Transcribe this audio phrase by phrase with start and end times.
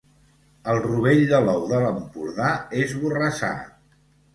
[0.73, 2.51] El rovell de l'ou de l'Empordà
[2.85, 3.57] és Borrassà.